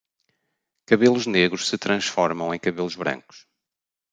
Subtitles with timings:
[0.89, 3.45] Cabelos negros se transformam em cabelos brancos